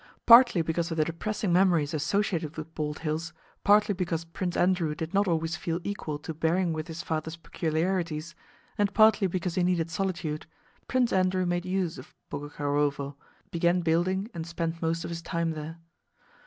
[0.25, 5.13] Partly because of the depressing memories associated with Bald Hills, partly because Prince Andrew did
[5.13, 8.33] not always feel equal to bearing with his father's peculiarities,
[8.79, 10.47] and partly because he needed solitude,
[10.87, 13.13] Prince Andrew made use of Boguchárovo,
[13.51, 15.77] began building and spent most of his time there.